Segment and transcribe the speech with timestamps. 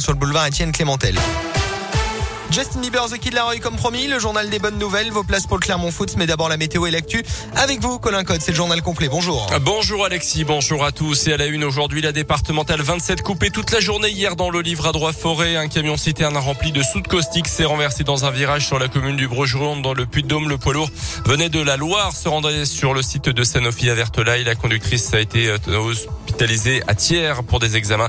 [0.00, 1.14] sur le boulevard Étienne Clémentel.
[2.50, 5.56] Justin Bieber, The Kid Laroi, comme promis, le journal des bonnes nouvelles, vos places pour
[5.56, 7.22] le Clermont Foot, mais d'abord la météo et l'actu.
[7.54, 9.08] Avec vous, Colin Code, c'est le journal complet.
[9.08, 9.46] Bonjour.
[9.60, 11.28] Bonjour Alexis, bonjour à tous.
[11.28, 14.62] Et à la une aujourd'hui, la départementale 27 coupée toute la journée hier dans le
[14.62, 15.54] livre à droit forêt.
[15.54, 19.16] Un camion citerne rempli de soude caustique s'est renversé dans un virage sur la commune
[19.16, 20.48] du Bregeron dans le Puy-de-Dôme.
[20.48, 20.90] Le poids lourd
[21.24, 24.42] venait de la Loire, se rendait sur le site de Sanofi à Vertolaï.
[24.42, 25.54] La conductrice a été
[26.34, 28.08] hospitalisée à Thiers pour des examens.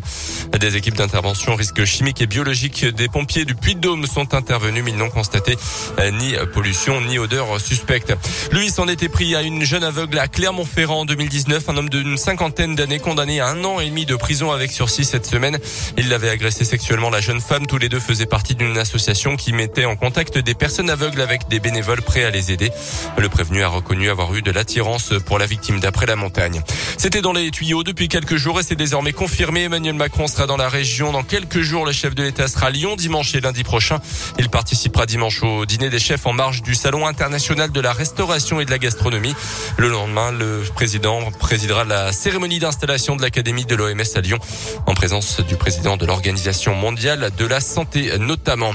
[0.60, 4.98] Des équipes d'intervention risques chimiques et biologiques des pompiers du Puy-de-Dôme sont intervenus, mais ils
[4.98, 5.56] n'ont constaté
[6.00, 8.16] euh, ni pollution ni odeur suspecte.
[8.52, 12.18] Lui s'en était pris à une jeune aveugle à Clermont-Ferrand en 2019, un homme d'une
[12.18, 15.60] cinquantaine d'années condamné à un an et demi de prison avec sursis cette semaine.
[15.98, 17.68] Il l'avait agressé sexuellement la jeune femme.
[17.68, 21.48] Tous les deux faisaient partie d'une association qui mettait en contact des personnes aveugles avec
[21.48, 22.72] des bénévoles prêts à les aider.
[23.20, 26.64] Le prévenu a reconnu avoir eu de l'attirance pour la victime d'après la montagne.
[26.98, 29.64] C'était dans les tuyaux depuis quelques jours et c'est désormais confirmé.
[29.64, 31.86] Emmanuel Macron sera dans la région dans quelques jours.
[31.86, 34.00] Le chef de l'État sera à Lyon dimanche et lundi prochain.
[34.40, 38.62] Il participera dimanche au dîner des chefs en marge du Salon international de la restauration
[38.62, 39.36] et de la gastronomie.
[39.76, 44.40] Le lendemain, le président présidera la cérémonie d'installation de l'Académie de l'OMS à Lyon
[44.86, 48.72] en présence du président de l'Organisation mondiale de la santé notamment.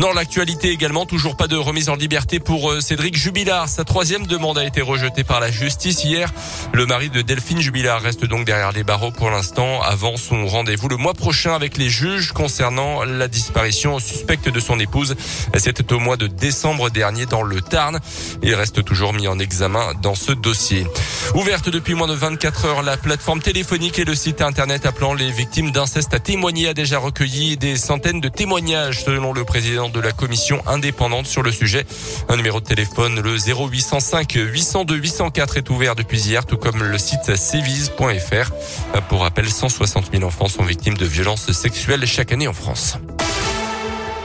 [0.00, 3.70] Dans l'actualité également, toujours pas de remise en liberté pour euh, Cédric Jubilard.
[3.70, 6.30] Sa troisième demande a été rejetée par la justice hier.
[6.74, 10.88] Le mari de Delphine Jubilard reste donc derrière les barreaux pour l'instant avant son rendez-vous
[10.88, 15.14] le mois prochain avec les juges concernant la disparition suspecte de son épouse.
[15.56, 18.00] C'était au mois de décembre dernier dans le Tarn.
[18.42, 20.86] Il reste toujours mis en examen dans ce dossier.
[21.34, 25.30] Ouverte depuis moins de 24 heures, la plateforme téléphonique et le site internet appelant les
[25.30, 29.98] victimes d'inceste à témoigner a déjà recueilli des centaines de témoignages selon le président de
[29.98, 31.86] la commission indépendante sur le sujet.
[32.28, 36.98] Un numéro de téléphone, le 0805 802 804 est ouvert depuis hier, tout comme le
[36.98, 39.00] site cvise.fr.
[39.08, 42.98] Pour rappel, 160 000 enfants sont victimes de violences sexuelles chaque année en France.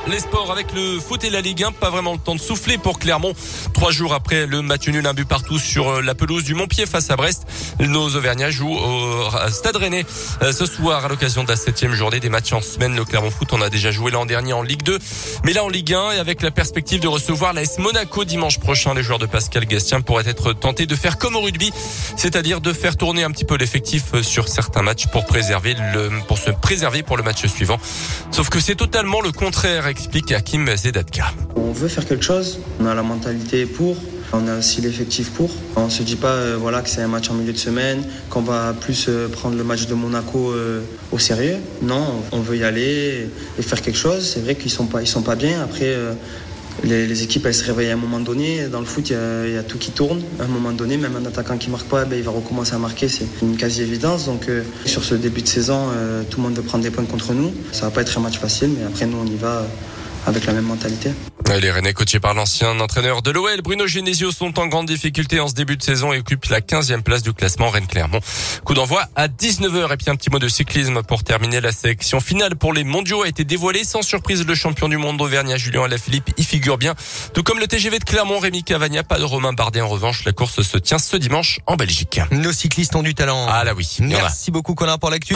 [0.10, 2.78] Les sports avec le foot et la Ligue 1, pas vraiment le temps de souffler
[2.78, 3.34] pour Clermont.
[3.74, 6.86] Trois jours après le match nul, un but partout sur euh, la pelouse du Montpied
[6.86, 7.46] face à Brest.
[7.82, 10.06] Nos Auvergnats jouent au Stade Rennais
[10.44, 12.96] euh, ce soir à l'occasion de la septième journée des matchs en semaine.
[12.96, 14.98] Le Clermont Foot, on a déjà joué l'an dernier en Ligue 2,
[15.44, 18.94] mais là en Ligue 1 et avec la perspective de recevoir l'AS Monaco dimanche prochain,
[18.94, 21.74] les joueurs de Pascal Gastien pourraient être tentés de faire comme au rugby,
[22.16, 26.12] c'est-à-dire de faire tourner un petit peu l'effectif euh, sur certains matchs pour préserver le,
[26.30, 27.78] pour se préserver pour le match suivant.
[28.32, 31.34] Sauf que c'est totalement le contraire explique Hakim Zedatka.
[31.56, 33.98] On veut faire quelque chose, on a la mentalité pour,
[34.32, 35.50] on a aussi l'effectif pour.
[35.76, 38.42] On se dit pas euh, voilà que c'est un match en milieu de semaine, qu'on
[38.42, 40.82] va plus euh, prendre le match de Monaco euh,
[41.12, 41.58] au sérieux.
[41.82, 44.24] Non, on veut y aller et faire quelque chose.
[44.32, 45.64] C'est vrai qu'ils sont pas sont pas bien.
[45.64, 45.96] Après
[46.84, 48.68] les, équipes elles se réveillent à un moment donné.
[48.68, 50.22] Dans le foot, il y, a tout qui tourne.
[50.40, 52.78] À un moment donné, même un attaquant qui marque pas, ben, il va recommencer à
[52.78, 53.08] marquer.
[53.08, 54.26] C'est une quasi-évidence.
[54.26, 54.48] Donc,
[54.86, 55.88] sur ce début de saison,
[56.30, 57.54] tout le monde veut prendre des points contre nous.
[57.72, 59.66] Ça va pas être un match facile, mais après, nous, on y va
[60.28, 61.12] avec la même mentalité.
[61.60, 65.48] Les Rennais coachés par l'ancien entraîneur de l'OL, Bruno Genesio, sont en grande difficulté en
[65.48, 68.20] ce début de saison et occupent la 15e place du classement Rennes-Clermont.
[68.66, 72.20] Coup d'envoi à 19h et puis un petit mot de cyclisme pour terminer la sélection
[72.20, 75.84] finale pour les mondiaux a été dévoilée sans surprise le champion du monde d'Auvergne Julien
[75.84, 76.94] Alaphilippe y figure bien.
[77.34, 80.26] Tout comme le TGV de Clermont, Rémi Cavagna, pas de Romain Bardet en revanche.
[80.26, 82.20] La course se tient ce dimanche en Belgique.
[82.32, 83.48] Nos cyclistes ont du talent.
[83.50, 83.98] Ah là oui.
[84.02, 85.36] Merci beaucoup Colin pour l'actu.